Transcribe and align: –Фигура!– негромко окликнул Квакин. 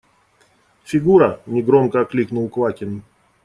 –Фигура!– 0.91 1.29
негромко 1.57 1.97
окликнул 2.01 2.49
Квакин. 2.49 3.01